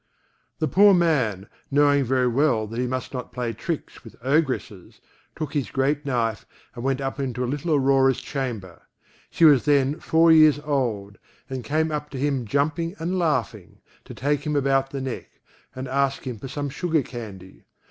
[0.57, 4.99] ]]The poor man knowing very well that he must not play tricks with Ogresses,
[5.35, 6.43] took his great knife
[6.73, 8.87] and went up into little Aurora's chamber.
[9.29, 11.19] She was then four years old,
[11.51, 15.29] and came up to him jumping and laughing, to take him about the neck,
[15.75, 17.65] and ask him for some sugar candy.